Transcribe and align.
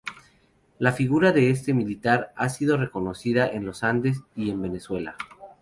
La 0.79 0.93
figura 0.93 1.31
de 1.31 1.51
este 1.51 1.75
militar 1.75 2.33
ha 2.35 2.49
sido 2.49 2.75
reconocida 2.75 3.45
en 3.47 3.67
los 3.67 3.83
Andes 3.83 4.21
y 4.35 4.49
en 4.49 4.59
Venezuela. 4.59 5.15